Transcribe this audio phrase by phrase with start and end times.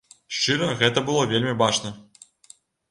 [0.37, 1.97] Шчыра, гэта было вельмі бачна.